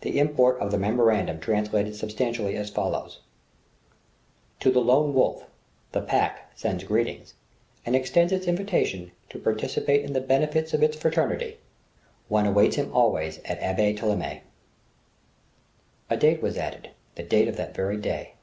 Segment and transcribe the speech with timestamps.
[0.00, 3.20] The import of the memorandum translated substantially as follows:
[4.60, 5.44] _"To the Lone Wolf
[5.92, 7.34] "The Pack sends Greetings
[7.84, 11.58] "and extends its invitation "to participate in the benefits "of its Fraternity.
[12.28, 14.40] "One awaits him always at "L'Abbaye Thêléme."_
[16.08, 18.36] A date was added, the date of that very day...